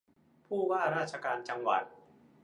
[0.45, 1.83] ผู้ว่าราชการจังหวัด